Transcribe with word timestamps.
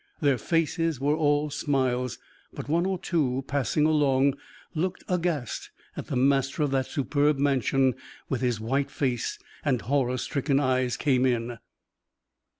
Their 0.19 0.39
faces 0.39 0.99
were 0.99 1.15
all 1.15 1.51
smiles; 1.51 2.17
but 2.51 2.67
one 2.67 2.87
or 2.87 2.97
two, 2.97 3.43
passing 3.45 3.85
along, 3.85 4.33
looked 4.73 5.03
aghast 5.07 5.69
as 5.95 6.05
the 6.07 6.15
master 6.15 6.63
of 6.63 6.71
that 6.71 6.87
superb 6.87 7.37
mansion, 7.37 7.93
with 8.27 8.41
his 8.41 8.59
white 8.59 8.89
face 8.89 9.37
and 9.63 9.79
horror 9.81 10.17
stricken 10.17 10.59
eyes, 10.59 10.97
came 10.97 11.23
in. 11.23 11.59